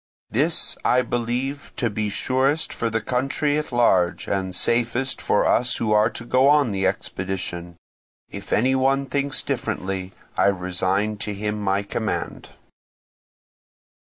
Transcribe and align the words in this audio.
This 0.31 0.75
I 0.83 1.03
believe 1.03 1.73
to 1.75 1.87
be 1.91 2.09
surest 2.09 2.73
for 2.73 2.89
the 2.89 3.01
country 3.01 3.59
at 3.59 3.71
large, 3.71 4.27
and 4.27 4.55
safest 4.55 5.21
for 5.21 5.45
us 5.45 5.75
who 5.77 5.91
are 5.91 6.09
to 6.09 6.25
go 6.25 6.47
on 6.47 6.71
the 6.71 6.87
expedition. 6.87 7.77
If 8.27 8.51
any 8.51 8.73
one 8.73 9.05
thinks 9.05 9.43
differently 9.43 10.13
I 10.35 10.47
resign 10.47 11.17
to 11.17 11.35
him 11.35 11.61
my 11.61 11.83
command." 11.83 12.49